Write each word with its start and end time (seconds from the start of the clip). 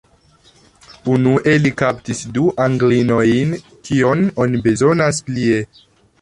Unue, 1.15 1.53
li 1.65 1.71
kaptis 1.81 2.21
du 2.37 2.45
Anglinojn: 2.65 3.53
kion 3.91 4.25
oni 4.45 4.63
bezonas 4.65 5.23
plie? 5.29 5.63